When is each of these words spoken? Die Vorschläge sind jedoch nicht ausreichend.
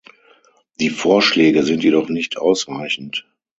Die 0.79 0.89
Vorschläge 0.89 1.61
sind 1.63 1.83
jedoch 1.83 2.09
nicht 2.09 2.35
ausreichend. 2.35 3.27